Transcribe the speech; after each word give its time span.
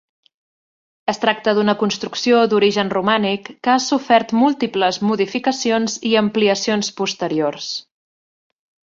Es 1.11 1.19
tracta 1.25 1.51
d'una 1.57 1.73
construcció 1.81 2.39
d'origen 2.53 2.89
romànic, 2.97 3.51
que 3.67 3.73
ha 3.73 3.83
sofert 3.89 4.33
múltiples 4.45 4.99
modificacions 5.11 5.99
i 6.13 6.15
ampliacions 6.23 6.91
posteriors. 7.03 7.69